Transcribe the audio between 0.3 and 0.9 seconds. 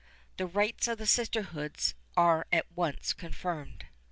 The rights